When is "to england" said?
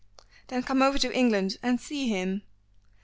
0.97-1.57